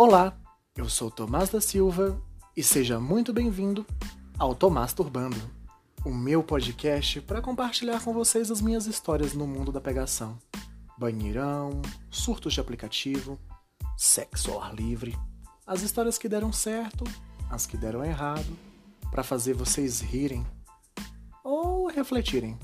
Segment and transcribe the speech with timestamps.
[0.00, 0.32] Olá,
[0.76, 2.22] eu sou Tomás da Silva
[2.56, 3.84] e seja muito bem-vindo
[4.38, 5.36] ao Tomás Turbando,
[6.04, 10.38] o meu podcast para compartilhar com vocês as minhas histórias no mundo da pegação.
[10.96, 11.82] Banheirão,
[12.12, 13.40] surtos de aplicativo,
[13.96, 15.18] sexo ao ar livre,
[15.66, 17.02] as histórias que deram certo,
[17.50, 18.56] as que deram errado,
[19.10, 20.46] para fazer vocês rirem
[21.42, 22.56] ou refletirem.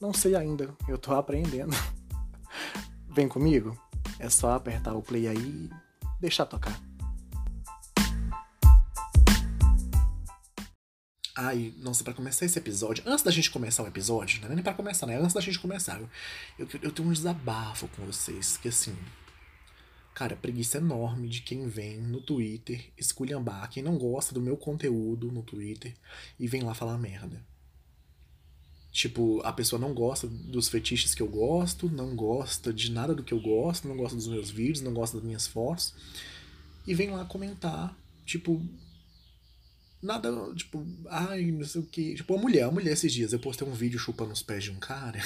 [0.00, 1.74] Não sei ainda, eu tô aprendendo.
[3.12, 3.76] Vem comigo?
[4.20, 5.68] É só apertar o play aí
[6.20, 6.80] deixar tocar.
[11.36, 14.62] Ai, nossa, para começar esse episódio, antes da gente começar o episódio, não é nem
[14.62, 15.18] pra começar, né?
[15.18, 16.08] Antes da gente começar, eu,
[16.58, 18.96] eu, eu tenho um desabafo com vocês, que assim,
[20.14, 25.32] cara, preguiça enorme de quem vem no Twitter esculhambar, quem não gosta do meu conteúdo
[25.32, 25.92] no Twitter
[26.38, 27.44] e vem lá falar merda.
[28.94, 33.24] Tipo, a pessoa não gosta dos fetiches que eu gosto, não gosta de nada do
[33.24, 35.92] que eu gosto, não gosta dos meus vídeos, não gosta das minhas fotos.
[36.86, 37.92] E vem lá comentar,
[38.24, 38.64] tipo.
[40.00, 42.14] Nada, tipo, ai, não sei o que.
[42.14, 44.70] Tipo, a mulher, a mulher esses dias, eu postei um vídeo chupando os pés de
[44.70, 45.20] um cara.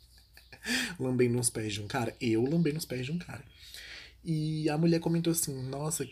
[1.00, 2.14] lambendo os pés de um cara.
[2.20, 3.42] Eu lambei nos pés de um cara.
[4.22, 6.06] E a mulher comentou assim, nossa,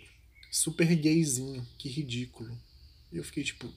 [0.51, 2.59] super gayzinho, que ridículo.
[3.13, 3.71] Eu fiquei tipo,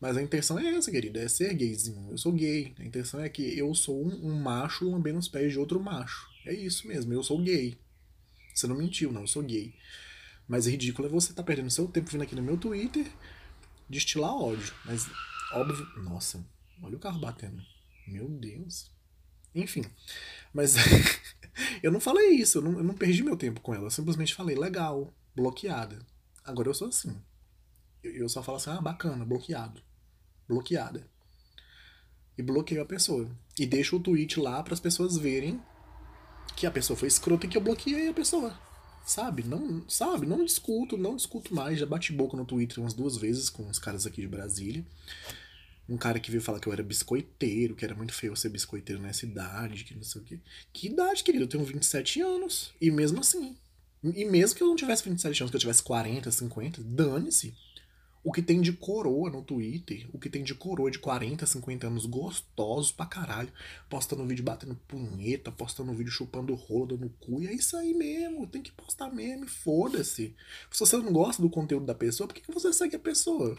[0.00, 2.10] mas a intenção é essa, querida, é ser gayzinho.
[2.10, 2.72] Eu sou gay.
[2.78, 6.28] A intenção é que eu sou um, um macho lambendo os pés de outro macho.
[6.46, 7.76] É isso mesmo, eu sou gay.
[8.54, 9.74] Você não mentiu, não, eu sou gay.
[10.46, 13.06] Mas é ridículo é você estar tá perdendo seu tempo vindo aqui no meu Twitter
[13.88, 14.72] destilar ódio.
[14.84, 15.06] Mas,
[15.52, 15.86] óbvio.
[16.02, 16.44] Nossa,
[16.80, 17.60] olha o carro batendo.
[18.06, 18.90] Meu Deus.
[19.54, 19.84] Enfim.
[20.54, 20.76] Mas
[21.82, 23.86] eu não falei isso, eu não, eu não perdi meu tempo com ela.
[23.86, 25.98] Eu simplesmente falei, legal, bloqueada.
[26.44, 27.20] Agora eu sou assim.
[28.02, 29.87] Eu só falo assim, ah, bacana, bloqueado
[30.48, 31.06] bloqueada.
[32.36, 33.28] E bloqueio a pessoa.
[33.58, 35.60] E deixo o tweet lá para as pessoas verem
[36.56, 38.58] que a pessoa foi escrota e que eu bloqueei a pessoa.
[39.04, 39.42] Sabe?
[39.42, 40.26] Não, sabe?
[40.26, 41.78] Não discuto, não discuto mais.
[41.78, 44.84] Já bati boca no Twitter umas duas vezes com os caras aqui de Brasília.
[45.88, 49.00] Um cara que veio falar que eu era biscoiteiro, que era muito feio ser biscoiteiro
[49.00, 50.38] nessa idade, que não sei o quê.
[50.72, 51.44] Que idade, querido?
[51.44, 52.72] Eu tenho 27 anos.
[52.80, 53.56] E mesmo assim.
[54.04, 57.54] E mesmo que eu não tivesse 27 anos, que eu tivesse 40, 50, dane-se.
[58.28, 61.86] O que tem de coroa no Twitter, o que tem de coroa de 40, 50
[61.86, 63.50] anos gostosos pra caralho,
[63.88, 68.46] postando vídeo batendo punheta, postando vídeo chupando roda no cu, e é isso aí mesmo,
[68.46, 70.36] tem que postar mesmo, foda-se.
[70.70, 73.56] Se você não gosta do conteúdo da pessoa, por que, que você segue a pessoa?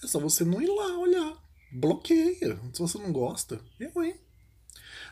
[0.00, 1.42] É só você não ir lá olhar.
[1.72, 2.60] Bloqueia.
[2.72, 4.14] Se você não gosta, eu, hein?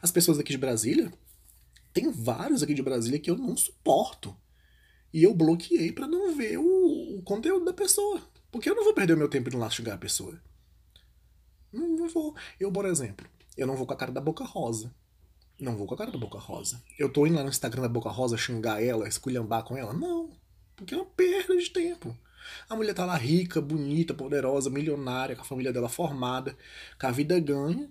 [0.03, 1.12] As pessoas aqui de Brasília,
[1.93, 4.37] tem vários aqui de Brasília que eu não suporto.
[5.12, 8.32] E eu bloqueei para não ver o, o conteúdo da pessoa.
[8.54, 10.41] Porque eu não vou perder o meu tempo de lá xingar a pessoa.
[11.72, 12.37] Não, não vou.
[12.60, 13.26] Eu, por exemplo,
[13.56, 14.94] eu não vou com a cara da Boca Rosa.
[15.59, 16.81] Não vou com a cara da Boca Rosa.
[16.97, 19.93] Eu tô indo lá no Instagram da Boca Rosa xingar ela, esculhambar com ela?
[19.93, 20.31] Não.
[20.76, 22.16] Porque é uma perda de tempo.
[22.69, 26.56] A mulher tá lá rica, bonita, poderosa, milionária, com a família dela formada,
[26.97, 27.91] com a vida ganha.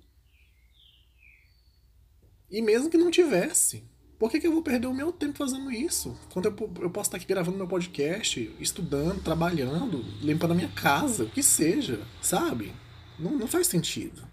[2.50, 3.84] E mesmo que não tivesse,
[4.24, 6.18] por que, que eu vou perder o meu tempo fazendo isso?
[6.32, 11.26] Quando eu, eu posso estar aqui gravando meu podcast, estudando, trabalhando, limpando a minha casa,
[11.26, 12.74] o que seja, sabe?
[13.20, 14.26] Não, não faz sentido.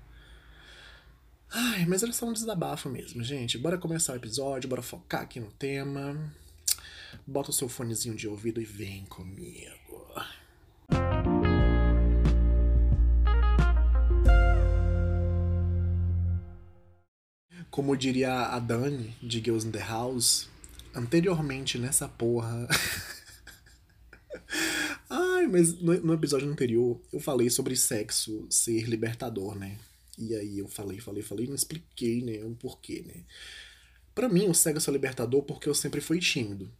[1.51, 3.59] Ai, mas era só um desabafo mesmo, gente.
[3.59, 6.33] Bora começar o episódio, bora focar aqui no tema.
[7.27, 9.80] Bota o seu fonezinho de ouvido e vem comigo.
[17.71, 20.49] Como diria a Dani de Girls in the House,
[20.95, 22.69] anteriormente nessa porra.
[25.09, 29.79] Ai, mas no, episódio anterior eu falei sobre sexo ser libertador, né?
[30.19, 33.25] E aí eu falei, falei, falei, não expliquei, né, o porquê, né?
[34.15, 36.71] Pra mim, o sexo é libertador porque eu sempre fui tímido.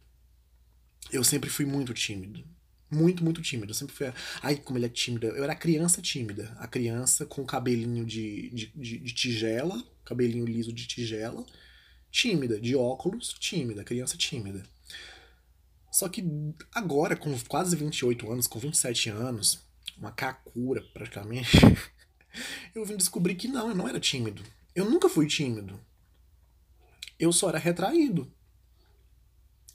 [1.11, 2.43] Eu sempre fui muito tímido.
[2.91, 3.71] Muito, muito tímido.
[3.71, 4.11] Eu sempre fui.
[4.43, 5.27] Ai, como ele é tímido.
[5.27, 6.53] Eu era criança tímida.
[6.59, 11.45] A criança com cabelinho de, de, de, de tigela, cabelinho liso de tigela,
[12.11, 14.61] tímida, de óculos, tímida, criança tímida.
[15.89, 16.23] Só que
[16.73, 19.59] agora, com quase 28 anos, com 27 anos,
[19.97, 21.57] uma kakura praticamente,
[22.75, 24.43] eu vim descobrir que não, eu não era tímido.
[24.75, 25.79] Eu nunca fui tímido.
[27.17, 28.31] Eu só era retraído.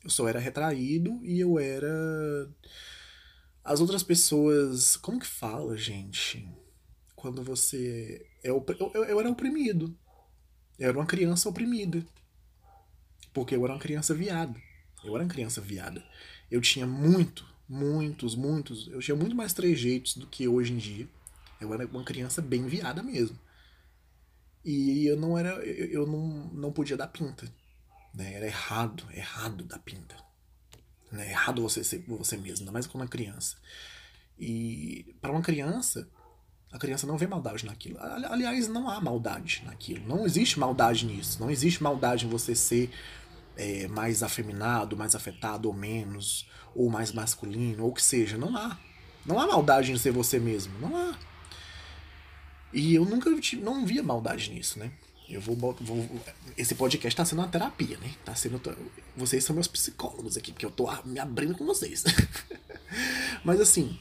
[0.03, 2.49] Eu só era retraído e eu era
[3.67, 4.97] as outras pessoas.
[4.97, 6.49] Como que fala, gente?
[7.15, 8.25] Quando você.
[8.43, 9.95] É, eu, eu, eu era oprimido.
[10.79, 12.07] Eu era uma criança oprimida.
[13.35, 14.59] Porque eu era uma criança viada.
[15.05, 16.03] Eu era uma criança viada.
[16.51, 18.89] Eu tinha muito, muitos, muitos.
[18.89, 21.09] Eu tinha muito mais trejeitos do que hoje em dia.
[21.61, 23.39] Eu era uma criança bem viada mesmo.
[24.65, 25.51] E eu não era.
[25.65, 27.53] Eu não, não podia dar pinta.
[28.15, 28.35] Né?
[28.35, 30.17] Era errado, errado dar pinta.
[31.13, 33.57] É errado você ser você mesmo, ainda mais com uma criança.
[34.39, 36.09] E para uma criança,
[36.73, 37.99] a criança não vê maldade naquilo.
[38.01, 40.07] Aliás, não há maldade naquilo.
[40.07, 41.41] Não existe maldade nisso.
[41.41, 42.91] Não existe maldade em você ser
[43.57, 48.37] é, mais afeminado, mais afetado ou menos, ou mais masculino, ou o que seja.
[48.37, 48.79] Não há.
[49.25, 50.79] Não há maldade em ser você mesmo.
[50.81, 51.19] Não há.
[52.73, 54.93] E eu nunca não via maldade nisso, né?
[55.29, 56.09] Eu vou, vou
[56.57, 58.15] esse podcast tá sendo uma terapia, né?
[58.25, 58.61] Tá sendo
[59.17, 62.05] vocês são meus psicólogos aqui, porque eu tô me abrindo com vocês.
[63.45, 63.99] Mas assim,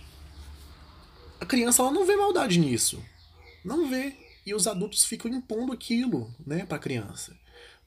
[1.39, 3.03] a criança ela não vê maldade nisso.
[3.63, 4.15] Não vê.
[4.45, 7.35] E os adultos ficam impondo aquilo, né, pra criança.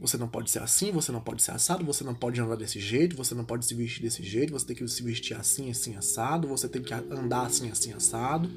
[0.01, 2.79] Você não pode ser assim, você não pode ser assado, você não pode andar desse
[2.79, 5.97] jeito, você não pode se vestir desse jeito, você tem que se vestir assim, assim,
[5.97, 8.49] assado, você tem que andar assim, assim, assado.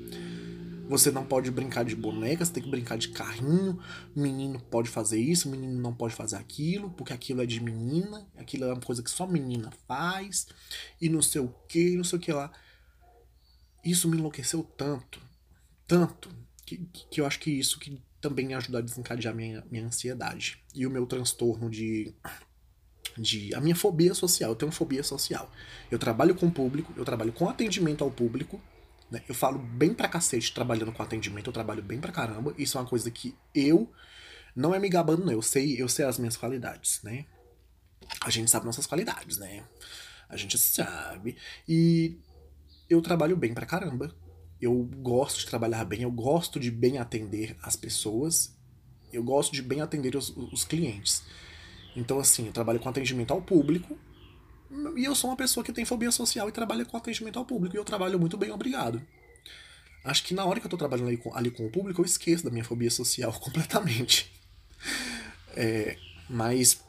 [0.91, 3.79] Você não pode brincar de boneca, você tem que brincar de carrinho.
[4.13, 8.65] Menino pode fazer isso, menino não pode fazer aquilo, porque aquilo é de menina, aquilo
[8.65, 10.47] é uma coisa que só menina faz,
[10.99, 12.51] e não sei o que, não sei o que lá.
[13.85, 15.21] Isso me enlouqueceu tanto,
[15.88, 16.29] tanto,
[16.65, 20.85] que, que eu acho que isso que também ajuda a desencadear minha, minha ansiedade e
[20.85, 22.13] o meu transtorno de
[23.17, 24.51] de a minha fobia social.
[24.51, 25.49] Eu tenho fobia social.
[25.89, 28.61] Eu trabalho com o público, eu trabalho com atendimento ao público.
[29.11, 29.21] Né?
[29.27, 32.55] Eu falo bem pra cacete trabalhando com atendimento, eu trabalho bem pra caramba.
[32.57, 33.91] Isso é uma coisa que eu
[34.55, 35.33] não é me gabando, não.
[35.33, 37.25] Eu sei, eu sei as minhas qualidades, né?
[38.21, 39.65] A gente sabe nossas qualidades, né?
[40.29, 41.35] A gente sabe.
[41.67, 42.17] E
[42.89, 44.15] eu trabalho bem pra caramba.
[44.61, 48.55] Eu gosto de trabalhar bem, eu gosto de bem atender as pessoas,
[49.11, 51.23] eu gosto de bem atender os, os clientes.
[51.95, 53.97] Então, assim, eu trabalho com atendimento ao público,
[54.95, 57.75] e eu sou uma pessoa que tem fobia social e trabalha com atendimento ao público,
[57.75, 59.01] e eu trabalho muito bem, obrigado.
[60.03, 62.06] Acho que na hora que eu tô trabalhando ali com, ali com o público, eu
[62.06, 64.31] esqueço da minha fobia social completamente.
[65.56, 65.97] É,
[66.29, 66.81] mas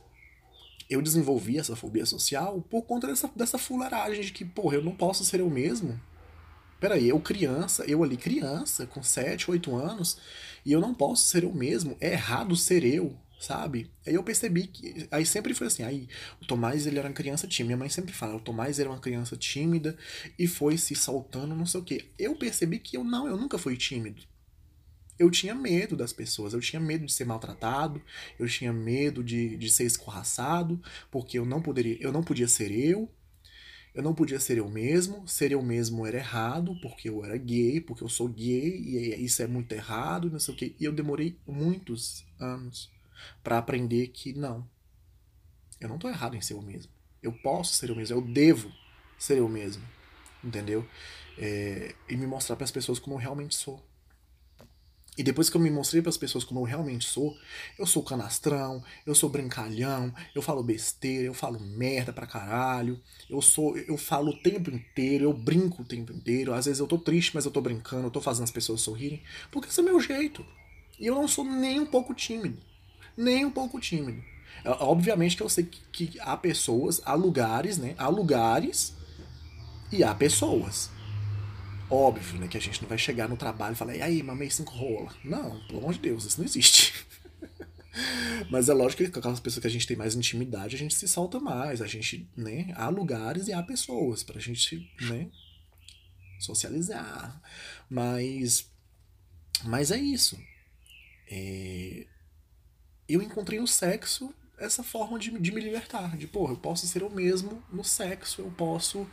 [0.88, 4.94] eu desenvolvi essa fobia social por conta dessa, dessa fularagem de que, porra, eu não
[4.94, 6.00] posso ser eu mesmo.
[6.81, 10.19] Peraí, eu criança, eu ali criança, com 7, 8 anos,
[10.64, 11.96] e eu não posso ser eu mesmo.
[12.00, 13.91] É errado ser eu, sabe?
[14.06, 15.09] Aí eu percebi que.
[15.11, 15.83] Aí sempre foi assim.
[15.83, 16.09] Aí
[16.41, 17.69] o Tomás ele era uma criança tímida.
[17.69, 19.97] Minha mãe sempre fala: o Tomás era uma criança tímida
[20.39, 22.06] e foi se saltando, não sei o quê.
[22.19, 24.23] Eu percebi que eu não, eu nunca fui tímido.
[25.19, 28.00] Eu tinha medo das pessoas, eu tinha medo de ser maltratado,
[28.39, 30.81] eu tinha medo de, de ser escorraçado,
[31.11, 33.09] porque eu não poderia, eu não podia ser eu,
[33.94, 37.81] eu não podia ser eu mesmo, ser eu mesmo era errado, porque eu era gay,
[37.81, 40.75] porque eu sou gay, e isso é muito errado, não sei o quê.
[40.81, 42.91] E eu demorei muitos anos
[43.42, 44.69] para aprender que não.
[45.80, 46.92] Eu não tô errado em ser eu mesmo.
[47.22, 48.72] Eu posso ser eu mesmo, eu devo
[49.19, 49.82] ser eu mesmo.
[50.42, 50.86] Entendeu?
[51.38, 53.82] É, e me mostrar para as pessoas como eu realmente sou.
[55.16, 57.36] E depois que eu me mostrei para as pessoas como eu realmente sou,
[57.78, 62.98] eu sou canastrão, eu sou brincalhão, eu falo besteira, eu falo merda pra caralho,
[63.28, 66.86] eu sou, eu falo o tempo inteiro, eu brinco o tempo inteiro, às vezes eu
[66.86, 69.82] tô triste, mas eu tô brincando, eu tô fazendo as pessoas sorrirem, porque esse é
[69.82, 70.46] meu jeito.
[70.98, 72.62] E eu não sou nem um pouco tímido.
[73.17, 74.23] Nem um pouco tímido.
[74.64, 77.94] É, obviamente que eu sei que, que há pessoas, há lugares, né?
[77.99, 78.94] Há lugares
[79.91, 80.91] e há pessoas.
[81.91, 84.49] Óbvio, né, que a gente não vai chegar no trabalho e falar, e aí, mamei
[84.49, 85.14] cinco rola.
[85.23, 87.05] Não, pelo amor de Deus, isso não existe.
[88.50, 90.94] Mas é lógico que com aquelas pessoas que a gente tem mais intimidade, a gente
[90.94, 91.82] se solta mais.
[91.82, 95.29] A gente, né, há lugares e há pessoas pra gente, né,
[96.41, 97.39] socializar.
[97.91, 98.70] Mas,
[99.65, 100.39] mas é isso.
[101.31, 102.06] É,
[103.09, 106.17] eu encontrei o sexo essa forma de, de me libertar.
[106.17, 109.06] De, porra, eu posso ser eu mesmo no sexo, eu posso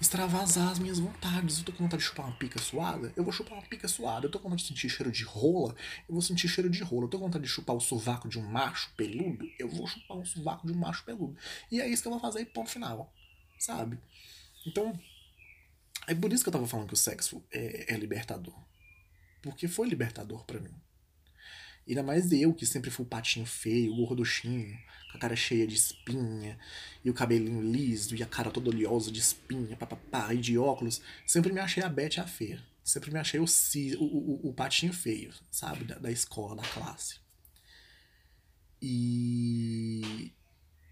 [0.00, 1.58] extravasar as minhas vontades.
[1.58, 4.26] Eu tô com vontade de chupar uma pica suada, eu vou chupar uma pica suada.
[4.26, 5.74] Eu tô com vontade de sentir cheiro de rola,
[6.08, 7.04] eu vou sentir cheiro de rola.
[7.04, 10.16] Eu tô com vontade de chupar o sovaco de um macho peludo, eu vou chupar
[10.16, 11.36] o sovaco de um macho peludo.
[11.70, 13.12] E é isso que eu vou fazer e ponto final.
[13.58, 13.98] Sabe?
[14.66, 14.98] Então,
[16.06, 18.54] é por isso que eu tava falando que o sexo é, é libertador.
[19.40, 20.74] Porque foi libertador para mim.
[21.86, 24.78] Ainda mais eu, que sempre fui o patinho feio, gorduchinho,
[25.10, 26.58] com a cara cheia de espinha,
[27.04, 31.02] e o cabelinho liso, e a cara toda oleosa de espinha, papapá, e de óculos.
[31.26, 32.62] Sempre me achei a Beth a feia.
[32.84, 35.84] Sempre me achei o, o, o, o patinho feio, sabe?
[35.84, 37.20] Da, da escola, da classe.
[38.80, 40.32] E.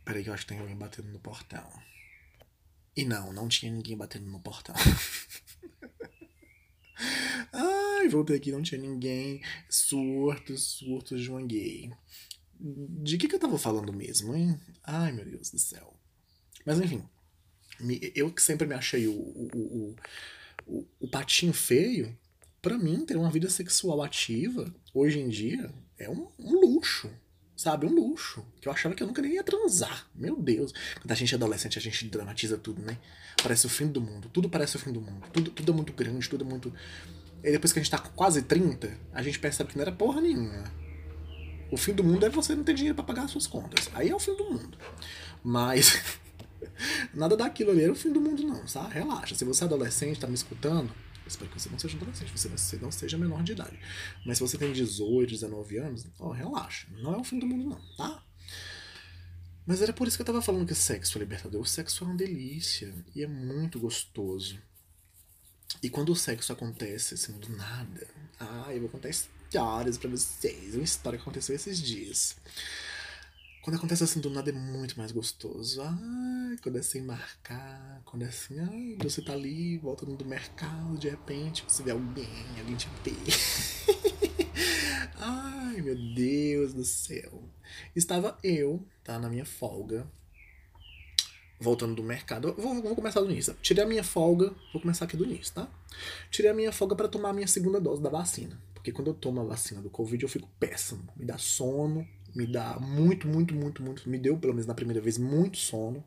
[0.05, 1.69] Peraí, que eu acho que tem alguém batendo no portão.
[2.97, 4.75] E não, não tinha ninguém batendo no portão.
[8.01, 9.43] Ai, voltei aqui, não tinha ninguém.
[9.69, 11.91] Surtos, surtos de uma gay.
[12.59, 14.59] De que, que eu tava falando mesmo, hein?
[14.83, 15.95] Ai, meu Deus do céu.
[16.65, 17.03] Mas enfim,
[18.15, 19.97] eu que sempre me achei o, o,
[20.67, 22.17] o, o, patinho feio,
[22.61, 27.11] para mim, ter uma vida sexual ativa, hoje em dia, é um, um luxo,
[27.55, 27.85] sabe?
[27.87, 28.45] Um luxo.
[28.61, 30.09] Que eu achava que eu nunca nem ia transar.
[30.15, 30.73] Meu Deus.
[31.01, 32.99] Quando a gente é adolescente, a gente dramatiza tudo, né?
[33.43, 34.31] Parece o fim do mundo.
[34.31, 35.27] Tudo parece o fim do mundo.
[35.33, 36.73] Tudo, tudo é muito grande, tudo é muito.
[37.43, 39.93] E depois que a gente tá com quase 30, a gente percebe que não era
[39.93, 40.65] porra nenhuma.
[41.71, 43.89] O fim do mundo é você não ter dinheiro para pagar as suas contas.
[43.95, 44.77] Aí é o fim do mundo.
[45.43, 46.19] Mas.
[47.15, 48.95] nada daquilo ali era o fim do mundo, não, sabe?
[48.95, 49.35] Relaxa.
[49.35, 50.93] Se você é adolescente, tá me escutando,
[51.27, 53.79] espero que você não seja adolescente, você, não seja menor de idade.
[54.27, 56.89] Mas se você tem 18, 19 anos, ó, relaxa.
[57.03, 58.23] Não é o fim do mundo, não, tá?
[59.65, 61.61] Mas era por isso que eu tava falando que sexo é libertador.
[61.61, 64.59] O sexo é uma delícia e é muito gostoso.
[65.83, 68.07] E quando o sexo acontece assim do nada,
[68.39, 70.75] ah, eu vou contar histórias para vocês.
[70.75, 72.37] Uma história que aconteceu esses dias.
[73.63, 75.83] Quando acontece assim do nada é muito mais gostoso.
[75.83, 80.99] Ai, quando é sem marcar, quando é assim, ai, você tá ali voltando do mercado,
[80.99, 82.27] de repente você vê alguém,
[82.59, 83.13] alguém te vê.
[85.17, 87.43] ai, meu Deus do céu.
[87.95, 90.07] Estava eu, tá, na minha folga,
[91.61, 92.55] voltando do mercado.
[92.57, 93.55] Vou, vou começar do início.
[93.61, 95.69] Tirei a minha folga, vou começar aqui do início, tá?
[96.31, 98.59] Tirei a minha folga para tomar a minha segunda dose da vacina.
[98.73, 101.07] Porque quando eu tomo a vacina do Covid, eu fico péssimo.
[101.15, 104.09] Me dá sono, me dá muito, muito, muito, muito.
[104.09, 106.03] Me deu, pelo menos na primeira vez, muito sono.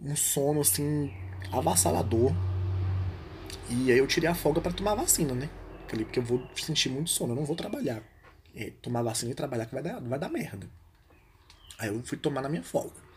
[0.00, 1.12] Um sono, assim,
[1.50, 2.32] avassalador.
[3.68, 5.50] E aí eu tirei a folga para tomar a vacina, né?
[5.88, 8.02] Porque eu vou sentir muito sono, eu não vou trabalhar.
[8.54, 10.70] É, tomar vacina e trabalhar que vai dar, vai dar merda.
[11.78, 13.07] Aí eu fui tomar na minha folga.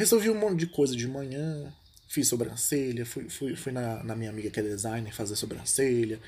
[0.00, 1.70] Resolvi um monte de coisa de manhã,
[2.08, 6.18] fiz sobrancelha, fui, fui, fui na, na minha amiga que é designer fazer sobrancelha,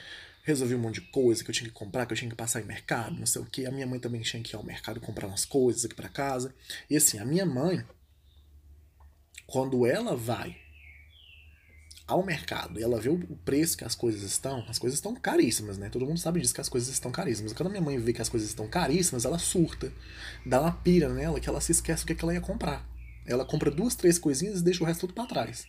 [0.45, 2.61] resolvi um monte de coisa que eu tinha que comprar, que eu tinha que passar
[2.61, 3.65] em mercado, não sei o que.
[3.65, 6.55] A minha mãe também tinha que ir ao mercado comprar umas coisas aqui para casa.
[6.91, 7.83] E assim, a minha mãe,
[9.47, 10.55] quando ela vai
[12.07, 15.79] ao mercado e ela vê o preço que as coisas estão, as coisas estão caríssimas,
[15.79, 15.89] né?
[15.89, 17.55] Todo mundo sabe disso que as coisas estão caríssimas.
[17.55, 19.91] Quando a minha mãe vê que as coisas estão caríssimas, ela surta,
[20.45, 22.92] dá uma pira nela que ela se esquece o que, é que ela ia comprar.
[23.27, 25.67] Ela compra duas, três coisinhas e deixa o resto tudo para trás.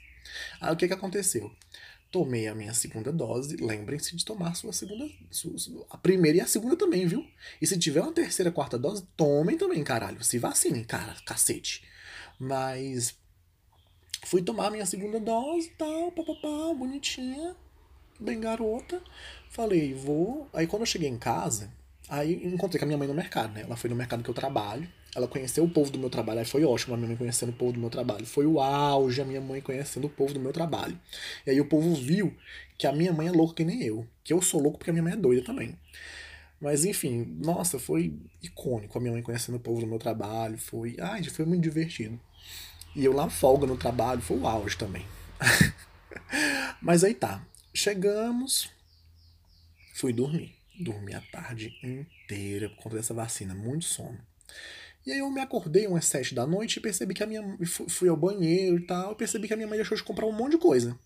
[0.60, 1.52] Aí o que, que aconteceu?
[2.12, 3.56] Tomei a minha segunda dose.
[3.58, 5.10] Lembrem-se de tomar sua segunda.
[5.32, 5.56] Sua,
[5.90, 7.26] a primeira e a segunda também, viu?
[7.60, 10.24] E se tiver uma terceira, quarta dose, tomem também, caralho.
[10.24, 11.84] Se vacinem, cara, cacete.
[12.40, 13.16] Mas.
[14.26, 17.56] Fui tomar a minha segunda dose tal, papapá, bonitinha,
[18.20, 19.02] bem garota.
[19.50, 20.48] Falei, vou.
[20.54, 21.74] Aí quando eu cheguei em casa,
[22.10, 23.62] aí encontrei com a minha mãe no mercado, né?
[23.62, 24.88] Ela foi no mercado que eu trabalho.
[25.16, 27.54] Ela conheceu o povo do meu trabalho, aí foi ótimo a minha mãe conhecendo o
[27.54, 28.26] povo do meu trabalho.
[28.26, 31.00] Foi o auge a minha mãe conhecendo o povo do meu trabalho.
[31.46, 32.36] E aí o povo viu
[32.78, 34.08] que a minha mãe é louca que nem eu.
[34.24, 35.78] Que eu sou louco porque a minha mãe é doida também.
[36.60, 40.58] Mas enfim, nossa, foi icônico a minha mãe conhecendo o povo do meu trabalho.
[40.58, 42.20] Foi, ai, foi muito divertido.
[42.96, 45.06] E eu lá folga no trabalho, foi o auge também.
[46.82, 47.46] Mas aí tá.
[47.74, 48.70] Chegamos,
[49.94, 50.63] fui dormir.
[50.84, 54.20] Dormi a tarde inteira por conta dessa vacina, muito sono.
[55.06, 57.42] E aí eu me acordei umas sete da noite e percebi que a minha.
[57.66, 59.12] Fui ao banheiro e tal.
[59.14, 60.98] E percebi que a minha mãe deixou de comprar um monte de coisa.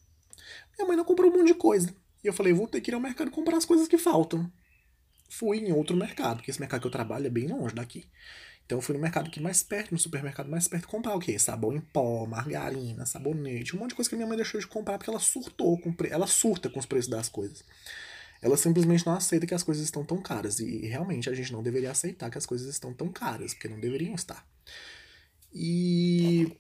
[0.78, 1.94] Minha mãe não comprou um monte de coisa.
[2.24, 4.52] E eu falei, vou ter que ir ao mercado comprar as coisas que faltam.
[5.30, 8.06] Fui em outro mercado, porque esse mercado que eu trabalho é bem longe daqui.
[8.66, 11.38] Então eu fui no mercado aqui mais perto, no supermercado mais perto, comprar o quê?
[11.40, 14.68] Sabão em pó, margarina, sabonete, um monte de coisa que a minha mãe deixou de
[14.68, 16.10] comprar porque ela surtou com pre...
[16.10, 17.64] ela surta com os preços das coisas
[18.42, 20.60] ela simplesmente não aceita que as coisas estão tão caras.
[20.60, 23.80] E realmente a gente não deveria aceitar que as coisas estão tão caras, porque não
[23.80, 24.48] deveriam estar.
[25.54, 26.56] E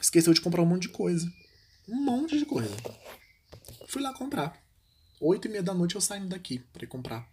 [0.00, 1.30] esqueceu de comprar um monte de coisa.
[1.88, 2.74] Um monte de coisa.
[3.88, 4.60] Fui lá comprar.
[5.20, 7.30] Oito e meia da noite eu saindo daqui para ir comprar.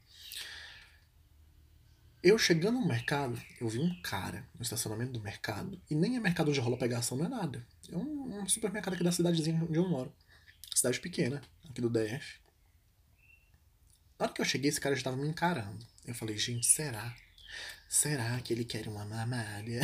[2.21, 5.81] Eu chegando no mercado, eu vi um cara no estacionamento do mercado.
[5.89, 7.65] E nem é mercado onde rola pegação, não é nada.
[7.89, 10.13] É um, um supermercado aqui da cidadezinha onde eu moro.
[10.75, 12.41] Cidade pequena, aqui do DF.
[14.19, 15.79] Na hora que eu cheguei, esse cara já tava me encarando.
[16.05, 17.15] Eu falei, gente, será?
[17.87, 19.79] Será que ele quer uma mamária?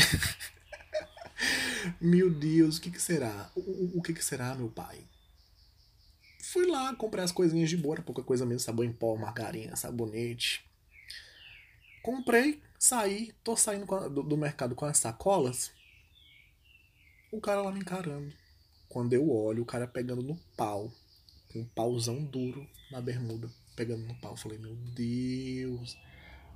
[2.02, 3.50] meu Deus, o que, que será?
[3.56, 5.00] O, o, o, que, que será, meu pai?
[6.42, 10.66] Fui lá, comprei as coisinhas de boa, pouca coisa mesmo, sabão em pó, margarina, sabonete.
[12.04, 15.72] Comprei, saí, tô saindo a, do, do mercado com as sacolas.
[17.32, 18.34] O cara lá me encarando.
[18.90, 20.92] Quando eu olho, o cara pegando no pau.
[21.56, 24.36] Um pauzão duro na bermuda pegando no pau.
[24.36, 25.98] Falei, meu Deus,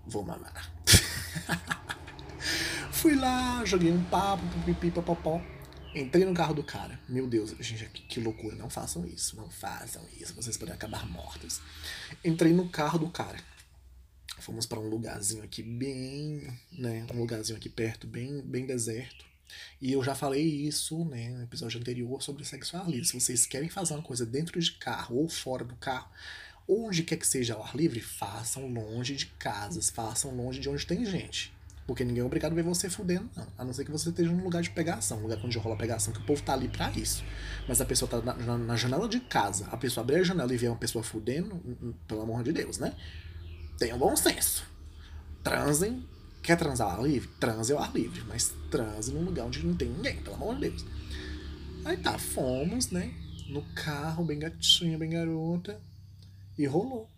[0.06, 0.72] vou mamar.
[2.92, 5.42] Fui lá, joguei um papo, pipi, popopó.
[5.96, 7.00] Entrei no carro do cara.
[7.10, 8.56] Meu Deus, gente, que, que, loucura.
[8.56, 10.36] Não façam isso, não façam isso.
[10.36, 11.62] Vocês podem acabar mortos.
[12.24, 13.38] Entrei no carro do cara.
[14.40, 19.26] Fomos para um lugarzinho aqui bem, né, um lugarzinho aqui perto, bem, bem deserto.
[19.82, 23.20] E eu já falei isso, né, no episódio anterior sobre sexualismo.
[23.20, 26.10] Se vocês querem fazer uma coisa dentro de carro ou fora do carro,
[26.72, 30.86] Onde quer que seja ao ar livre, façam longe de casas, façam longe de onde
[30.86, 31.52] tem gente.
[31.88, 33.48] Porque ninguém é obrigado a ver você fudendo, não.
[33.58, 36.14] A não ser que você esteja num lugar de pegação, um lugar onde rola pegação,
[36.14, 37.24] que o povo tá ali pra isso.
[37.68, 40.54] Mas a pessoa tá na, na, na janela de casa, a pessoa abrir a janela
[40.54, 41.60] e ver uma pessoa fudendo,
[42.08, 42.94] pelo amor de Deus, né?
[43.80, 44.64] Tenham bom senso.
[45.44, 46.06] Transem.
[46.44, 47.28] Quer transar ao ar livre?
[47.40, 48.22] Transe ao ar livre.
[48.28, 50.86] Mas transe num lugar onde não tem ninguém, pelo amor de Deus.
[51.84, 53.12] Aí tá, fomos, né?
[53.48, 55.82] No carro, bem gatinha, bem garota.
[56.60, 57.10] E rolou.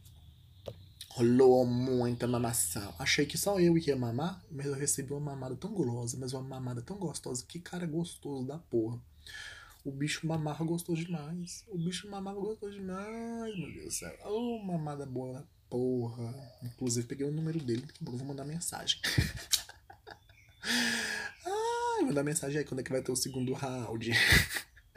[1.10, 2.94] Rolou muita mamação.
[3.00, 6.44] Achei que só eu ia mamar, mas eu recebi uma mamada tão gulosa, mas uma
[6.44, 7.44] mamada tão gostosa.
[7.48, 9.02] Que cara gostoso da porra.
[9.84, 11.66] O bicho mamarra gostou demais.
[11.70, 14.16] O bicho mamarra gostou demais, meu Deus do céu.
[14.26, 16.36] Oh, mamada boa da porra.
[16.62, 19.02] Inclusive, peguei o número dele, que eu vou mandar mensagem.
[21.44, 24.12] Ai, mandar mensagem aí quando é que vai ter o segundo round.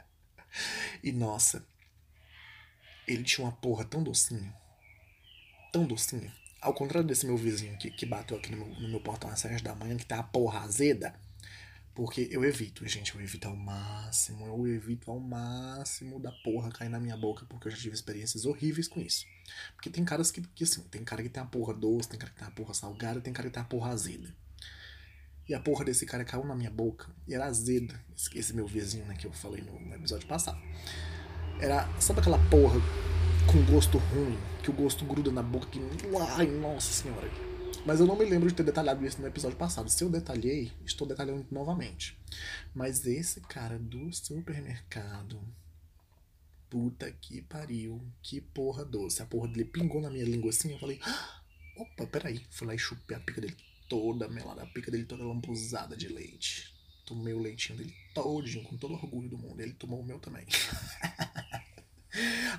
[1.03, 1.65] e nossa,
[3.07, 4.53] ele tinha uma porra tão docinho
[5.75, 6.33] tão docinha.
[6.61, 9.41] Ao contrário desse meu vizinho que, que bateu aqui no meu, no meu portão às
[9.41, 11.13] 7 da manhã, que tá a porra azeda.
[11.93, 16.87] Porque eu evito, gente, eu evito ao máximo, eu evito ao máximo da porra cair
[16.87, 19.25] na minha boca, porque eu já tive experiências horríveis com isso.
[19.75, 22.31] Porque tem caras que, que assim, tem cara que tem a porra doce, tem cara
[22.31, 24.33] que tem a porra salgada, tem cara que tem a porra azeda.
[25.47, 28.65] E a porra desse cara caiu na minha boca, e era azeda, esse, esse meu
[28.65, 30.61] vizinho, né, que eu falei no, no episódio passado.
[31.59, 32.79] Era, sabe aquela porra
[33.51, 35.79] com gosto ruim, que o gosto gruda na boca, que.
[36.35, 37.29] Ai, nossa senhora.
[37.85, 39.89] Mas eu não me lembro de ter detalhado isso no episódio passado.
[39.89, 42.17] Se eu detalhei, estou detalhando novamente.
[42.73, 45.39] Mas esse cara do supermercado.
[46.67, 48.01] Puta que pariu.
[48.23, 49.21] Que porra doce.
[49.21, 50.73] A porra dele pingou na minha língua assim.
[50.73, 50.99] Eu falei.
[51.03, 51.41] Ah,
[51.77, 52.41] opa, peraí.
[52.49, 53.55] Fui lá e chupei a pica dele
[53.87, 54.63] toda melada.
[54.63, 56.74] A pica dele toda lambuzada de leite.
[57.05, 59.61] Tomei o leitinho dele todinho, com todo orgulho do mundo.
[59.61, 60.45] Ele tomou o meu também.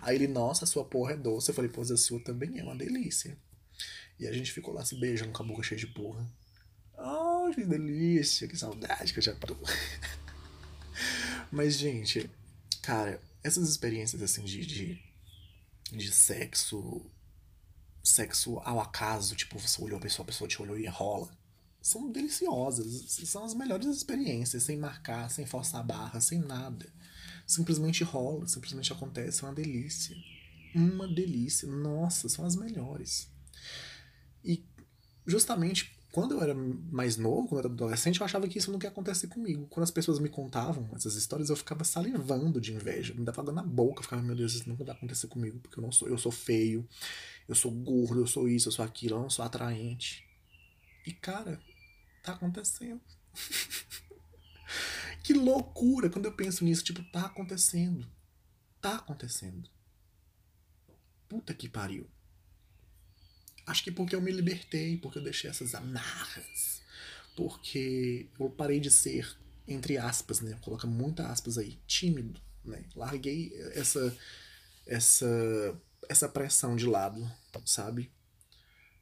[0.02, 1.50] Aí ele, nossa, sua porra é doce.
[1.50, 3.36] Eu falei, pois a sua também é uma delícia.
[4.18, 6.26] E a gente ficou lá se beijando com a boca cheia de porra.
[6.96, 9.56] Oh, que delícia, que saudade que eu já tô.
[11.50, 12.30] Mas, gente,
[12.82, 15.02] cara, essas experiências assim de, de,
[15.92, 17.10] de sexo.
[18.02, 21.28] Sexo ao acaso, tipo, você olhou a pessoa, a pessoa te olhou e rola.
[21.86, 23.04] São deliciosas.
[23.24, 26.86] São as melhores experiências, sem marcar, sem forçar a barra, sem nada
[27.46, 30.16] simplesmente rola, simplesmente acontece, é uma delícia.
[30.74, 31.68] Uma delícia.
[31.68, 33.30] Nossa, são as melhores.
[34.44, 34.64] E
[35.24, 38.86] justamente quando eu era mais novo, quando eu era adolescente, eu achava que isso nunca
[38.86, 39.66] ia acontecer comigo.
[39.68, 43.62] Quando as pessoas me contavam essas histórias, eu ficava salivando de inveja, me dava na
[43.62, 46.16] boca, eu ficava, meu Deus, isso nunca vai acontecer comigo, porque eu não sou, eu
[46.16, 46.88] sou feio,
[47.46, 50.26] eu sou gordo, eu sou isso, eu sou aquilo, eu não sou atraente.
[51.06, 51.60] E cara,
[52.26, 53.00] tá acontecendo.
[55.22, 56.84] Que loucura quando eu penso nisso.
[56.84, 58.06] Tipo, tá acontecendo.
[58.80, 59.68] Tá acontecendo.
[61.28, 62.08] Puta que pariu.
[63.66, 66.80] Acho que porque eu me libertei, porque eu deixei essas amarras.
[67.36, 69.36] Porque eu parei de ser,
[69.66, 70.56] entre aspas, né?
[70.62, 72.84] Coloca muita aspas aí, tímido, né?
[72.94, 74.16] Larguei essa
[74.86, 77.28] essa essa pressão de lado,
[77.64, 78.12] sabe?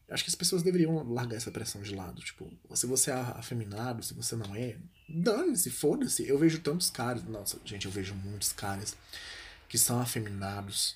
[0.08, 2.20] Acho que as pessoas deveriam largar essa pressão de lado.
[2.22, 4.76] Tipo, se você é afeminado, se você não é,
[5.08, 6.28] dane-se, foda-se.
[6.28, 8.96] Eu vejo tantos caras, nossa, gente, eu vejo muitos caras
[9.68, 10.94] que são afeminados,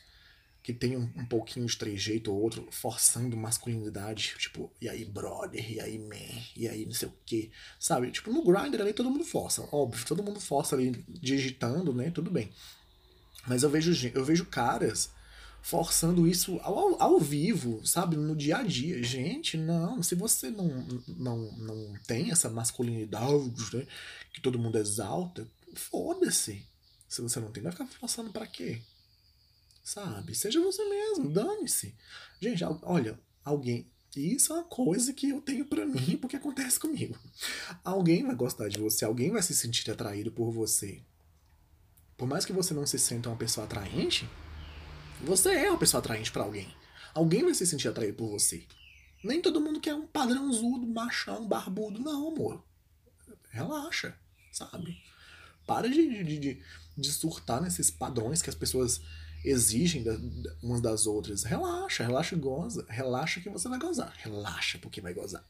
[0.63, 4.35] que tem um, um pouquinho de trejeito ou outro, forçando masculinidade.
[4.39, 7.51] Tipo, e aí, brother, e aí, man, e aí, não sei o que.
[7.81, 8.11] Sabe?
[8.11, 12.11] Tipo, no grinder ali todo mundo força, óbvio, todo mundo força ali digitando, né?
[12.11, 12.51] Tudo bem.
[13.47, 15.11] Mas eu vejo, eu vejo caras
[15.63, 18.17] forçando isso ao, ao vivo, sabe?
[18.17, 19.03] No dia a dia.
[19.03, 20.03] Gente, não.
[20.03, 20.69] Se você não,
[21.07, 23.87] não, não tem essa masculinidade né,
[24.33, 26.65] que todo mundo exalta, foda-se.
[27.09, 28.81] Se você não tem, vai ficar forçando para quê?
[29.83, 30.35] Sabe?
[30.35, 31.95] Seja você mesmo, dane-se.
[32.41, 33.87] Gente, olha, alguém.
[34.15, 37.17] Isso é uma coisa que eu tenho para mim porque acontece comigo.
[37.85, 41.03] Alguém vai gostar de você, alguém vai se sentir atraído por você.
[42.17, 44.29] Por mais que você não se sinta uma pessoa atraente,
[45.23, 46.73] você é uma pessoa atraente para alguém.
[47.15, 48.65] Alguém vai se sentir atraído por você.
[49.23, 51.99] Nem todo mundo quer um padrãozudo, machão, barbudo.
[51.99, 52.63] Não, amor.
[53.51, 54.17] Relaxa,
[54.53, 54.97] sabe?
[55.67, 56.63] Para de, de, de,
[56.97, 59.01] de surtar nesses padrões que as pessoas
[59.45, 60.17] exigem da,
[60.63, 61.43] umas das outras.
[61.43, 62.87] Relaxa, relaxa e goza.
[62.89, 64.15] Relaxa que você vai gozar.
[64.19, 65.45] Relaxa porque vai gozar.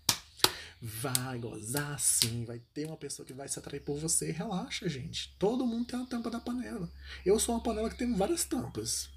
[0.80, 4.30] Vai gozar sim, vai ter uma pessoa que vai se atrair por você.
[4.30, 5.34] Relaxa, gente.
[5.38, 6.90] Todo mundo tem a tampa da panela.
[7.26, 9.10] Eu sou uma panela que tem várias tampas.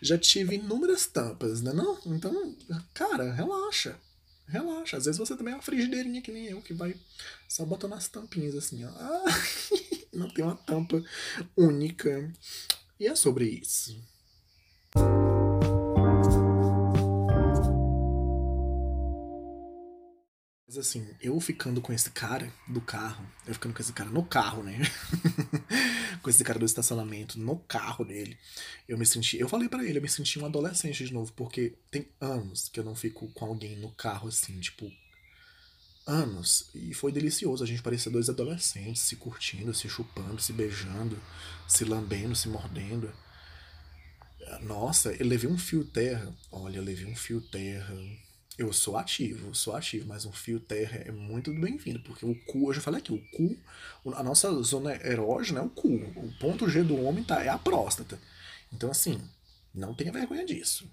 [0.00, 1.98] Já tive inúmeras tampas, né não?
[2.06, 2.56] Então,
[2.94, 3.96] cara, relaxa.
[4.46, 4.96] Relaxa.
[4.96, 6.94] Às vezes você também é uma frigideirinha que nem eu, que vai
[7.48, 8.88] só botando as tampinhas assim, ó.
[8.88, 9.24] Ah,
[10.12, 11.02] não tem uma tampa
[11.56, 12.32] única.
[12.98, 14.00] E é sobre isso.
[20.76, 24.62] Assim, eu ficando com esse cara do carro, eu ficando com esse cara no carro,
[24.62, 24.78] né?
[26.22, 28.36] com esse cara do estacionamento no carro dele,
[28.88, 29.38] eu me senti.
[29.38, 32.80] Eu falei para ele, eu me senti um adolescente de novo, porque tem anos que
[32.80, 34.90] eu não fico com alguém no carro assim, tipo.
[36.06, 36.70] Anos.
[36.72, 37.64] E foi delicioso.
[37.64, 41.20] A gente parecia dois adolescentes se curtindo, se chupando, se beijando,
[41.66, 43.12] se lambendo, se mordendo.
[44.62, 46.32] Nossa, eu levei um fio terra.
[46.52, 47.92] Olha, eu levei um fio terra
[48.58, 52.70] eu sou ativo, sou ativo, mas um fio terra é muito bem-vindo, porque o cu,
[52.70, 53.56] eu já falei aqui, o cu,
[54.14, 55.88] a nossa zona erógena é o cu.
[55.88, 58.18] O ponto G do homem tá, é a próstata.
[58.72, 59.20] Então, assim,
[59.74, 60.90] não tenha vergonha disso.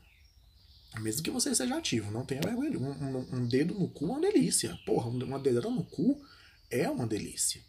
[0.99, 2.77] Mesmo que você seja ativo, não tenha vergonha.
[2.77, 4.77] Um, um, um dedo no cu é uma delícia.
[4.85, 6.21] Porra, uma dedada no cu
[6.69, 7.61] é uma delícia.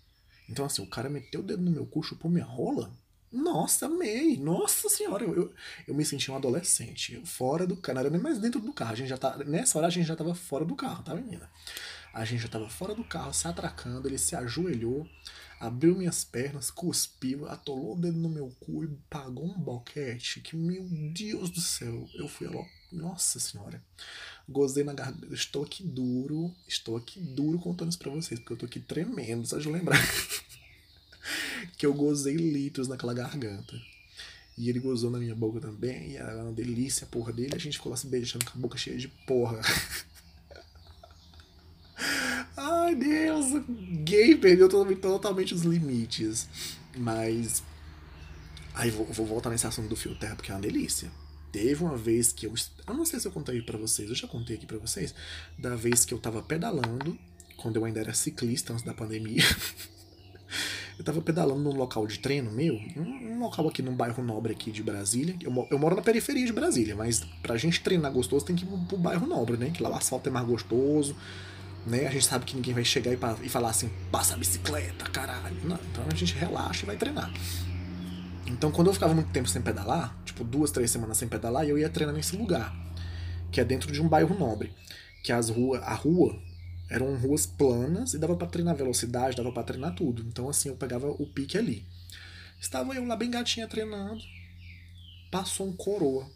[0.48, 2.92] Então, assim, o cara meteu o dedo no meu cu, chupou minha rola.
[3.34, 4.36] Nossa, amei.
[4.36, 5.52] Nossa senhora, eu,
[5.88, 7.20] eu me senti um adolescente.
[7.24, 8.92] Fora do carro, não era nem mais dentro do carro.
[8.92, 11.50] A gente já tá, nessa hora a gente já tava fora do carro, tá, menina?
[12.12, 15.04] A gente já tava fora do carro, se atracando, ele se ajoelhou,
[15.58, 20.54] abriu minhas pernas, cuspiu, atolou o dedo no meu cu e pagou um boquete que,
[20.54, 22.68] meu Deus do céu, eu fui logo.
[22.92, 23.82] Nossa senhora.
[24.48, 25.34] Gozei na garganta.
[25.34, 29.44] Estou aqui duro, estou aqui duro contando isso pra vocês, porque eu tô aqui tremendo,
[29.44, 29.98] só de lembrar.
[31.76, 33.74] que eu gozei litros naquela garganta.
[34.56, 37.58] E ele gozou na minha boca também, e era uma delícia a porra dele, a
[37.58, 39.60] gente ficou lá se beijando com a boca cheia de porra.
[42.56, 43.46] Ai, Deus,
[44.04, 46.48] gay perdeu totalmente, totalmente os limites.
[46.96, 47.62] Mas.
[48.74, 51.10] Aí vou, vou voltar nesse assunto do fio terra, porque é uma delícia.
[51.50, 52.54] Teve uma vez que eu.
[52.86, 55.14] Eu não sei se eu contei para vocês, eu já contei aqui para vocês,
[55.58, 57.18] da vez que eu tava pedalando,
[57.56, 59.42] quando eu ainda era ciclista antes da pandemia.
[60.98, 64.70] Eu tava pedalando num local de treino meu, um, local aqui num bairro nobre aqui
[64.70, 65.36] de Brasília.
[65.40, 68.68] Eu, eu moro na periferia de Brasília, mas pra gente treinar gostoso tem que ir
[68.68, 69.70] pro, pro bairro nobre, né?
[69.70, 71.16] Que lá o asfalto é mais gostoso,
[71.86, 72.06] né?
[72.06, 75.56] A gente sabe que ninguém vai chegar e, e falar assim, passa a bicicleta, caralho.
[75.64, 77.32] Não, então a gente relaxa e vai treinar.
[78.46, 81.76] Então quando eu ficava muito tempo sem pedalar, tipo duas, três semanas sem pedalar, eu
[81.76, 82.74] ia treinar nesse lugar,
[83.50, 84.72] que é dentro de um bairro nobre.
[85.24, 86.38] Que as rua, a rua
[86.88, 90.22] eram ruas planas e dava para treinar velocidade, dava para treinar tudo.
[90.22, 91.86] Então, assim, eu pegava o pique ali.
[92.60, 94.22] Estava eu lá bem gatinha treinando.
[95.30, 96.30] Passou um coroa.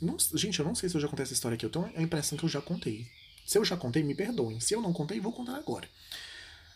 [0.00, 1.64] Não, gente, eu não sei se eu já contei essa história aqui.
[1.64, 3.06] Eu tenho a impressão que eu já contei.
[3.46, 4.60] Se eu já contei, me perdoem.
[4.60, 5.88] Se eu não contei, vou contar agora.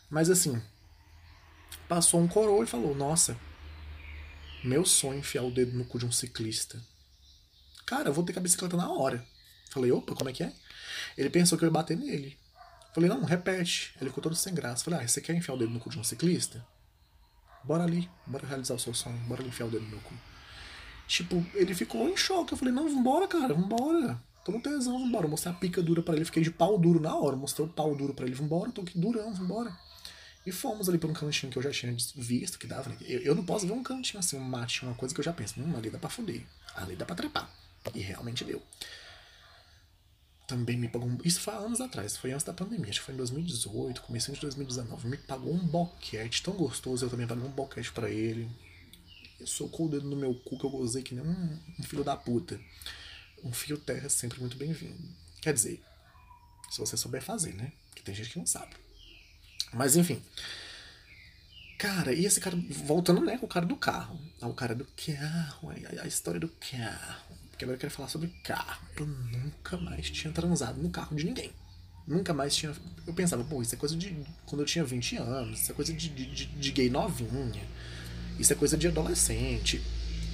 [0.08, 0.60] Mas assim,
[1.88, 3.36] passou um coroa e falou: Nossa,
[4.64, 6.80] meu sonho é enfiar o dedo no cu de um ciclista.
[7.84, 9.26] Cara, eu vou ter que a bicicleta na hora.
[9.70, 10.52] Falei: Opa, como é que é?
[11.16, 12.38] Ele pensou que eu ia bater nele.
[12.92, 13.94] Falei, não, repete.
[14.00, 14.84] Ele ficou todo sem graça.
[14.84, 16.64] Falei, ah, você quer enfiar o dedo no cu de um ciclista?
[17.62, 20.14] Bora ali, bora realizar o seu sonho, bora enfiar o dedo no meu cu.
[21.06, 22.52] Tipo, ele ficou em choque.
[22.52, 24.20] Eu falei, não, vambora, cara, vambora.
[24.44, 25.26] Tô no tesão, vambora.
[25.26, 27.36] Eu mostrei a pica dura para ele, fiquei de pau duro na hora.
[27.36, 29.76] Mostrei o pau duro para ele, vambora, tô aqui durão, vambora.
[30.46, 32.88] E fomos ali por um cantinho que eu já tinha visto que dava.
[32.88, 32.96] Né?
[33.02, 35.32] Eu, eu não posso ver um cantinho assim, um mate, uma coisa que eu já
[35.32, 36.42] penso, hum, ali dá pra fuder,
[36.74, 37.50] ali dá pra trepar.
[37.94, 38.62] E realmente deu
[40.50, 41.08] também me pagou.
[41.24, 44.40] Isso foi anos atrás, foi antes da pandemia, acho que foi em 2018, começo de
[44.40, 45.08] 2019.
[45.08, 48.50] Me pagou um boquete tão gostoso, eu também paguei um boquete para ele.
[49.38, 52.02] Eu socou o dedo no meu cu que eu gozei que nem um, um filho
[52.02, 52.60] da puta.
[53.44, 55.00] Um fio terra é sempre muito bem-vindo.
[55.40, 55.80] Quer dizer,
[56.68, 57.72] se você souber fazer, né?
[57.94, 58.74] Que tem gente que não sabe.
[59.72, 60.20] Mas enfim.
[61.78, 64.20] Cara, e esse cara, voltando, né, com o cara do carro.
[64.40, 65.70] Ah, o cara do carro,
[66.02, 68.80] a história do carro que agora eu quero falar sobre carro.
[68.96, 71.52] Eu nunca mais tinha transado no carro de ninguém.
[72.06, 72.74] Nunca mais tinha.
[73.06, 74.16] Eu pensava, pô, isso é coisa de.
[74.46, 77.62] Quando eu tinha 20 anos, isso é coisa de, de, de gay novinha.
[78.38, 79.80] Isso é coisa de adolescente.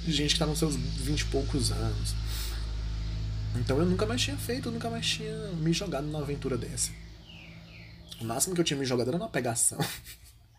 [0.05, 2.15] De gente que tá nos seus 20 e poucos anos.
[3.57, 6.91] Então eu nunca mais tinha feito, eu nunca mais tinha me jogado numa aventura dessa.
[8.21, 9.79] O máximo que eu tinha me jogado era numa pegação.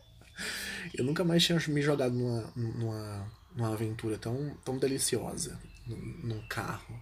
[0.92, 7.00] eu nunca mais tinha me jogado numa, numa, numa aventura tão, tão deliciosa num carro.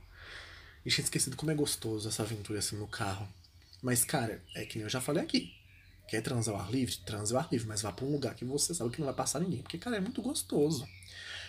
[0.85, 3.29] E tinha esquecido como é gostoso essa aventura assim no carro.
[3.83, 5.53] Mas, cara, é que nem eu já falei aqui.
[6.09, 6.97] Quer transar ao ar livre?
[7.05, 9.15] Transa ao ar livre, mas vá pra um lugar que você sabe que não vai
[9.15, 9.63] passar ninguém.
[9.63, 10.87] Porque, cara, é muito gostoso.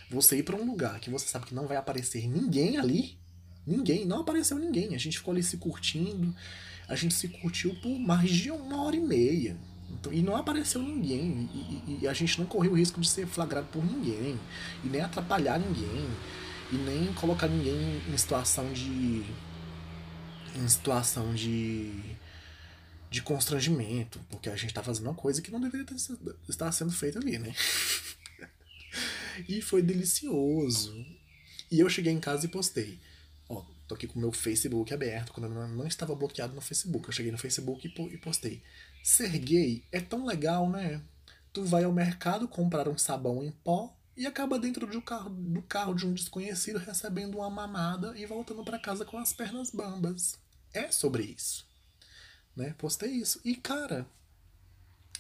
[0.10, 3.18] Você ir para um lugar que você sabe que não vai aparecer ninguém ali.
[3.66, 4.96] Ninguém, não apareceu ninguém.
[4.96, 6.36] A gente ficou ali se curtindo.
[6.88, 9.56] A gente se curtiu por mais de uma hora e meia.
[9.92, 11.48] Então, e não apareceu ninguém.
[11.54, 14.40] E, e, e a gente não correu o risco de ser flagrado por ninguém.
[14.84, 16.08] E nem atrapalhar ninguém
[16.72, 19.24] e nem colocar ninguém em situação de
[20.56, 22.18] em situação de
[23.10, 25.96] de constrangimento, porque a gente tá fazendo uma coisa que não deveria ter,
[26.50, 27.56] estar sendo feita ali, né?
[29.48, 30.94] e foi delicioso.
[31.72, 33.00] E eu cheguei em casa e postei.
[33.48, 37.08] Ó, Tô aqui com o meu Facebook aberto, quando eu não estava bloqueado no Facebook.
[37.08, 38.62] Eu cheguei no Facebook e postei.
[39.02, 41.02] Ser gay é tão legal, né?
[41.54, 45.62] Tu vai ao mercado comprar um sabão em pó e acaba dentro do carro, do
[45.62, 50.40] carro de um desconhecido recebendo uma mamada e voltando para casa com as pernas bambas.
[50.74, 51.68] É sobre isso.
[52.56, 52.74] Né?
[52.80, 53.40] Postei isso.
[53.46, 54.10] E, cara,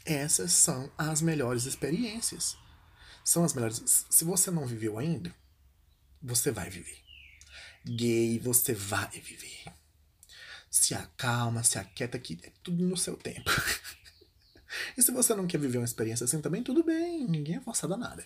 [0.03, 2.57] essas são as melhores experiências.
[3.23, 4.05] São as melhores.
[4.09, 5.33] Se você não viveu ainda,
[6.19, 6.97] você vai viver.
[7.85, 9.65] Gay, você vai viver.
[10.71, 13.51] Se acalma, se aquieta que é tudo no seu tempo.
[14.97, 17.93] e se você não quer viver uma experiência assim também, tudo bem, ninguém é forçado
[17.93, 18.25] a nada.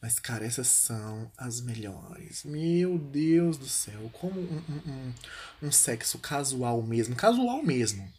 [0.00, 2.44] Mas, cara, essas são as melhores.
[2.44, 4.10] Meu Deus do céu.
[4.12, 5.14] Como um, um, um,
[5.68, 7.16] um sexo casual mesmo.
[7.16, 8.12] Casual mesmo.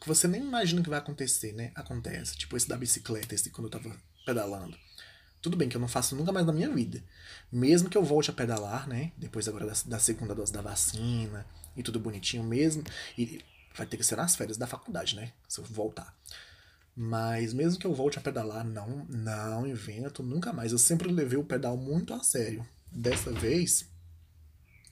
[0.00, 1.72] Que você nem imagina que vai acontecer, né?
[1.74, 2.36] Acontece.
[2.36, 4.78] Tipo esse da bicicleta, esse quando eu tava pedalando.
[5.42, 7.02] Tudo bem que eu não faço nunca mais na minha vida.
[7.52, 9.12] Mesmo que eu volte a pedalar, né?
[9.16, 11.46] Depois agora da, da segunda dose da vacina
[11.76, 12.82] e tudo bonitinho mesmo.
[13.16, 15.32] E vai ter que ser nas férias da faculdade, né?
[15.46, 16.16] Se eu voltar.
[17.00, 20.72] Mas mesmo que eu volte a pedalar, não, não invento nunca mais.
[20.72, 22.66] Eu sempre levei o pedal muito a sério.
[22.90, 23.88] Dessa vez,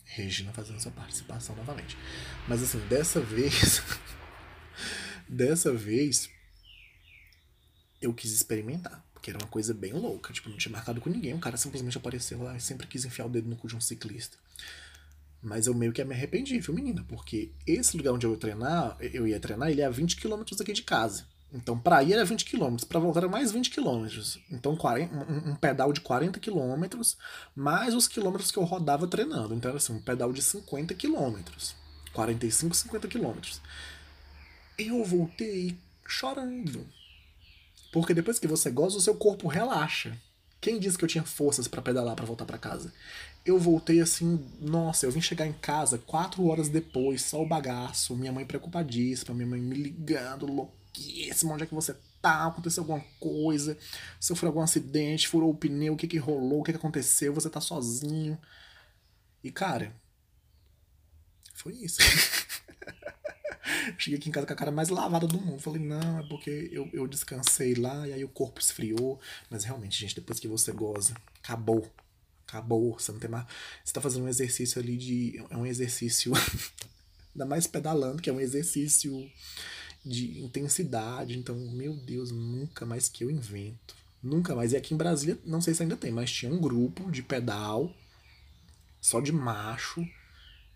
[0.05, 1.99] Regina fazendo sua participação novamente.
[2.47, 3.83] Mas assim, dessa vez,
[5.29, 6.31] dessa vez,
[8.01, 9.05] eu quis experimentar.
[9.13, 10.33] Porque era uma coisa bem louca.
[10.33, 11.35] Tipo, não tinha marcado com ninguém.
[11.35, 13.81] O cara simplesmente apareceu lá e sempre quis enfiar o dedo no cu de um
[13.81, 14.39] ciclista.
[15.43, 17.05] Mas eu meio que me arrependi, viu, menina?
[17.09, 20.43] Porque esse lugar onde eu ia treinar, eu ia treinar, ele é a 20 km
[20.61, 21.27] aqui de casa.
[21.53, 24.07] Então, para ir era 20 km, para voltar era mais 20 km.
[24.51, 27.01] Então, 40, um, pedal de 40 km,
[27.55, 29.55] mais os quilômetros que eu rodava treinando.
[29.55, 31.37] Então, era assim, um pedal de 50 km.
[32.13, 33.35] 45, 50 km.
[34.79, 36.87] Eu voltei chorando.
[37.93, 40.17] Porque depois que você goza, o seu corpo relaxa.
[40.61, 42.93] Quem disse que eu tinha forças para pedalar para voltar para casa?
[43.45, 48.17] Eu voltei assim, nossa, eu vim chegar em casa quatro horas depois, só o bagaço,
[48.17, 52.47] minha mãe preocupadíssima, minha mãe me ligando, louquíssima, onde é que você tá?
[52.47, 53.77] Aconteceu alguma coisa?
[54.21, 55.29] Sofreu algum acidente?
[55.29, 55.95] Furou o pneu?
[55.95, 56.61] O que que rolou?
[56.61, 57.35] O que que aconteceu?
[57.35, 58.39] Você tá sozinho?
[59.45, 59.95] E cara,
[61.55, 61.99] foi isso.
[63.99, 65.61] Cheguei aqui em casa com a cara mais lavada do mundo.
[65.61, 69.21] Falei, não, é porque eu, eu descansei lá e aí o corpo esfriou.
[69.51, 71.91] Mas realmente, gente, depois que você goza, acabou.
[72.47, 72.99] Acabou.
[72.99, 73.47] Você não tem mais.
[73.85, 75.45] Você tá fazendo um exercício ali de.
[75.51, 76.33] É um exercício.
[77.35, 79.31] Ainda mais pedalando, que é um exercício
[80.07, 81.37] de intensidade.
[81.37, 83.97] Então, meu Deus, nunca mais que eu invento.
[84.23, 84.73] Nunca mais.
[84.73, 87.93] E aqui em Brasília, não sei se ainda tem, mas tinha um grupo de pedal
[89.01, 90.07] só de macho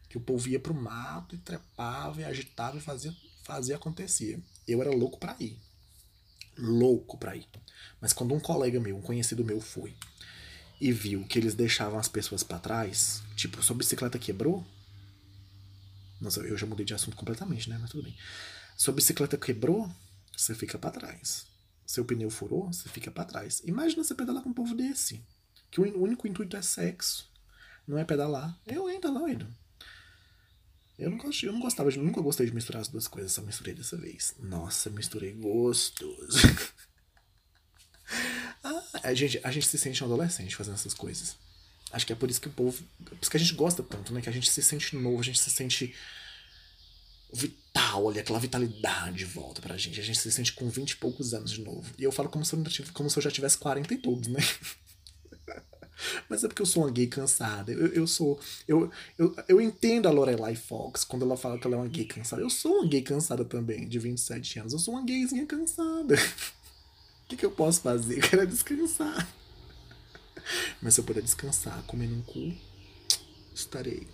[0.09, 3.15] que o povo ia pro mato e trepava e agitava e fazia,
[3.45, 4.41] fazia acontecia.
[4.67, 5.57] Eu era louco para ir.
[6.59, 7.47] Louco para ir.
[8.01, 9.95] Mas quando um colega meu, um conhecido meu foi
[10.81, 14.67] e viu que eles deixavam as pessoas para trás, tipo, sua bicicleta quebrou.
[16.21, 17.79] Nossa, eu já mudei de assunto completamente, né?
[17.81, 18.17] Mas tudo bem.
[18.77, 19.91] Sua bicicleta quebrou,
[20.37, 21.47] você fica para trás.
[21.87, 23.63] Seu pneu furou, você fica para trás.
[23.65, 25.25] Imagina você pedalar com um povo desse.
[25.71, 27.29] Que o único intuito é sexo.
[27.87, 28.59] Não é pedalar.
[28.67, 29.47] Eu ainda doido.
[31.01, 31.99] Eu não, gosto, eu não gostava de.
[31.99, 34.35] Nunca gostei de misturar as duas coisas, só misturei dessa vez.
[34.39, 36.39] Nossa, misturei gostoso.
[38.63, 41.39] ah, a, gente, a gente se sente um adolescente fazendo essas coisas.
[41.91, 42.85] Acho que é por isso que o povo.
[43.05, 44.21] Por isso que a gente gosta tanto, né?
[44.21, 45.95] Que a gente se sente novo, a gente se sente
[47.33, 50.01] vital, olha, aquela vitalidade volta pra gente.
[50.01, 51.93] A gente se sente com 20 e poucos anos de novo.
[51.99, 52.63] E eu falo como se eu,
[52.93, 54.41] como se eu já tivesse 40 e todos, né?
[56.29, 57.73] Mas é porque eu sou uma gay cansada.
[57.73, 58.39] Eu, eu sou.
[58.67, 62.05] Eu, eu, eu entendo a Lorelai Fox quando ela fala que ela é uma gay
[62.05, 62.43] cansada.
[62.43, 64.73] Eu sou uma gay cansada também, de 27 anos.
[64.73, 66.17] Eu sou uma gayzinha cansada.
[67.23, 68.19] O que, que eu posso fazer?
[68.19, 69.33] Eu quero descansar.
[70.83, 72.53] Mas se eu puder descansar comendo um cu,
[73.55, 74.09] estarei.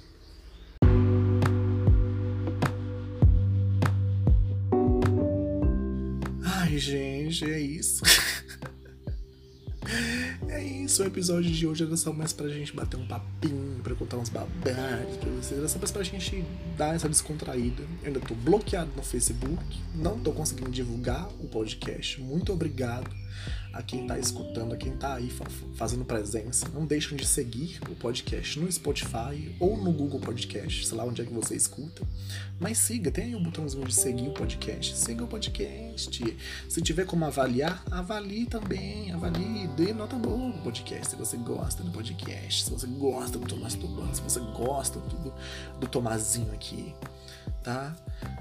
[6.79, 8.03] Gente, é isso.
[10.49, 13.95] É isso, o episódio de hoje era só mais pra gente bater um papinho, pra
[13.95, 15.59] contar uns babados pra vocês.
[15.59, 16.45] Era só mais pra gente
[16.77, 17.83] dar essa descontraída.
[18.03, 19.62] Eu ainda tô bloqueado no Facebook,
[19.95, 22.21] não tô conseguindo divulgar o podcast.
[22.21, 23.09] Muito obrigado
[23.72, 25.31] a quem está escutando, a quem está aí
[25.75, 26.68] fazendo presença.
[26.72, 31.22] Não deixem de seguir o podcast no Spotify ou no Google Podcast, sei lá onde
[31.22, 32.03] é que você escuta.
[32.59, 34.96] Mas siga, tem aí o botãozinho de seguir o podcast.
[34.96, 36.38] Siga o podcast.
[36.68, 39.12] Se tiver como avaliar, avalie também.
[39.12, 41.11] Avalie, dê nota boa no podcast.
[41.11, 45.35] Se você gosta do podcast, se você gosta do Tomás Turbano, se você gosta do,
[45.81, 46.94] do Tomazinho aqui
[47.66, 47.96] tá?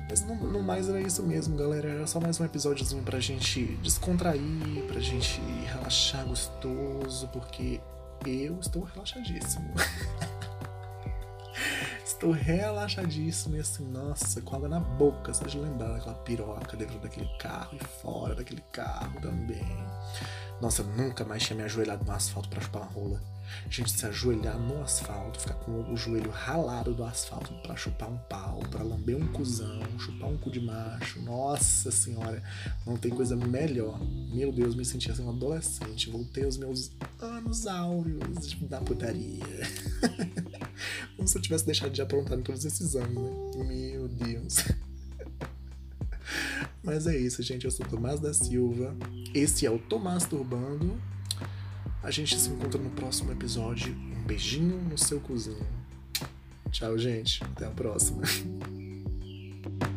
[0.07, 1.89] Mas no, no, mais era isso mesmo, galera.
[1.89, 4.39] Era só mais um episódiozinho pra gente descontrair,
[4.85, 7.81] pra gente relaxar gostoso, porque
[8.25, 9.73] eu estou relaxadíssimo.
[12.03, 16.97] Estou relaxadíssimo e assim, nossa, com água na boca, só de lembrar daquela piroca dentro
[16.99, 19.65] daquele carro e fora daquele carro também.
[20.61, 23.21] Nossa, nunca mais tinha me ajoelhado no asfalto para chupar uma rola.
[23.69, 28.17] Gente, se ajoelhar no asfalto, ficar com o joelho ralado do asfalto para chupar um
[28.17, 31.21] pau, para lamber um cuzão, chupar um cu de macho.
[31.21, 32.41] Nossa senhora,
[32.85, 33.99] não tem coisa melhor.
[34.33, 36.09] Meu Deus, me senti assim um adolescente.
[36.09, 39.43] Voltei aos meus anos áureos da putaria.
[41.15, 43.65] Como se eu tivesse deixado de aprontar em todos esses anos, né?
[43.65, 44.57] Meu Deus.
[46.83, 47.65] Mas é isso, gente.
[47.65, 48.95] Eu sou Tomás da Silva.
[49.33, 51.01] Esse é o Tomás Turbando.
[52.05, 53.91] A gente se encontra no próximo episódio.
[53.91, 55.65] Um beijinho no seu cozinho.
[56.69, 57.43] Tchau, gente.
[57.43, 58.21] Até a próxima.